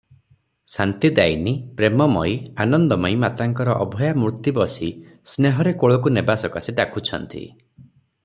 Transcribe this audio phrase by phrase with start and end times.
[0.75, 1.51] ଶାନ୍ତିଦାୟିନୀ
[1.81, 2.31] ପ୍ରେମମୟୀ
[2.65, 4.91] ଆନନ୍ଦମୟୀ ମାତାଙ୍କର ଅଭୟା ମୂର୍ତ୍ତି ବସି
[5.35, 7.45] ସ୍ନେହରେ କୋଳକୁ ନେବା ସକାଶେ ଡାକୁଛନ୍ତି।